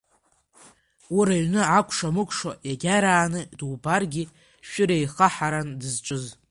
Уи 1.15 1.23
рыҩны 1.27 1.61
акәша-мыкәша 1.77 2.51
иагьарааны 2.67 3.41
дубаргьы 3.57 4.23
шәыр 4.67 4.89
еихаҳаран 4.95 5.67
дызҿыз. 5.79 6.25